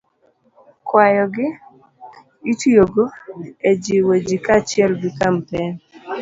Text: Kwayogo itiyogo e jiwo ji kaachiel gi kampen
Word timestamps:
Kwayogo 0.87 1.45
itiyogo 2.51 3.03
e 3.69 3.71
jiwo 3.83 4.13
ji 4.27 4.37
kaachiel 4.45 4.91
gi 5.01 5.11
kampen 5.19 5.69